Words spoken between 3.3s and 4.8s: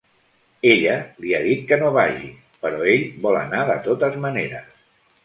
anar de totes maneres.